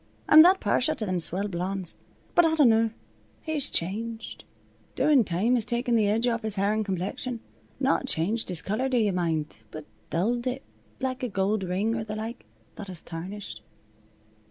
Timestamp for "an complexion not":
6.73-8.07